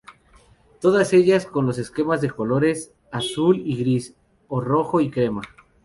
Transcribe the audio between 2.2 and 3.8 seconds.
de colores azul y